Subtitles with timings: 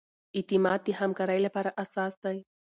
[0.37, 2.37] اعتماد د همکارۍ لپاره اساس دی.